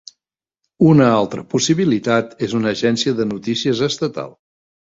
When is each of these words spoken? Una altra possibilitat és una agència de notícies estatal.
Una 0.91 1.09
altra 1.17 1.43
possibilitat 1.51 2.33
és 2.49 2.57
una 2.61 2.73
agència 2.77 3.15
de 3.21 3.31
notícies 3.35 3.87
estatal. 3.93 4.35